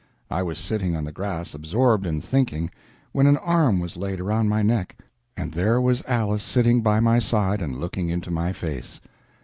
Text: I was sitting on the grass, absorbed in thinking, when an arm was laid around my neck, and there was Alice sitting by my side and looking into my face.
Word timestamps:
I 0.31 0.41
was 0.41 0.57
sitting 0.57 0.95
on 0.95 1.03
the 1.03 1.11
grass, 1.11 1.53
absorbed 1.53 2.07
in 2.07 2.21
thinking, 2.21 2.71
when 3.11 3.27
an 3.27 3.37
arm 3.37 3.79
was 3.79 3.97
laid 3.97 4.19
around 4.19 4.49
my 4.49 4.63
neck, 4.63 4.97
and 5.37 5.53
there 5.53 5.79
was 5.79 6.01
Alice 6.07 6.41
sitting 6.41 6.81
by 6.81 6.99
my 6.99 7.19
side 7.19 7.61
and 7.61 7.77
looking 7.77 8.09
into 8.09 8.31
my 8.31 8.51
face. 8.51 8.99